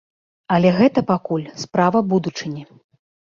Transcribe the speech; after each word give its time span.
Але 0.55 0.69
гэта 0.77 1.03
пакуль 1.11 1.45
справа 1.63 2.03
будучыні. 2.13 2.63